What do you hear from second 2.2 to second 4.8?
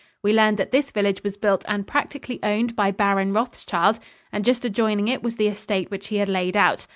owned by Baron Rothschild, and just